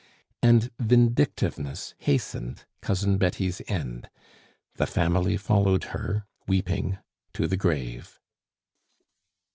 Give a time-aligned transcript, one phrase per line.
[0.41, 4.09] And vindictiveness hastened Cousin Betty's end.
[4.77, 6.97] The family followed her, weeping,
[7.33, 8.19] to the grave.